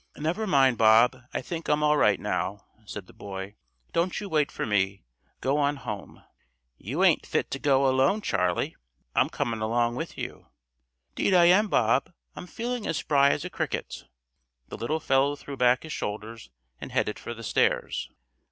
"Never 0.17 0.47
mind, 0.47 0.79
Bob, 0.79 1.15
I 1.31 1.43
think 1.43 1.69
I'm 1.69 1.83
all 1.83 1.95
right 1.95 2.19
now," 2.19 2.65
said 2.85 3.05
the 3.05 3.13
boy. 3.13 3.53
"Don't 3.93 4.19
you 4.19 4.27
wait 4.29 4.51
for 4.51 4.65
me, 4.65 5.03
go 5.41 5.59
on 5.59 5.75
home." 5.75 6.23
"You 6.79 7.03
ain't 7.03 7.23
fit 7.23 7.51
to 7.51 7.59
go 7.59 7.87
alone, 7.87 8.21
Charley. 8.21 8.75
I'm 9.13 9.29
comin' 9.29 9.61
along 9.61 9.93
with 9.95 10.17
you." 10.17 10.47
"'Deed 11.13 11.35
I 11.35 11.45
am, 11.45 11.67
Bob. 11.67 12.11
I'm 12.35 12.47
feelin' 12.47 12.87
as 12.87 12.97
spry 12.97 13.29
as 13.29 13.45
a 13.45 13.49
cricket." 13.51 14.05
The 14.69 14.75
little 14.77 14.99
fellow 14.99 15.35
threw 15.35 15.55
back 15.55 15.83
his 15.83 15.93
shoulders 15.93 16.49
and 16.79 16.91
headed 16.91 17.19
for 17.19 17.35
the 17.35 17.43
stairs. 17.43 18.09